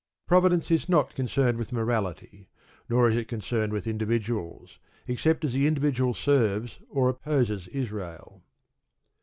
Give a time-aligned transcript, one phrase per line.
[0.25, 2.49] Providence is not concerned with morality;
[2.89, 8.41] nor is it concerned with individuals, except as the individual serves or opposes Israel.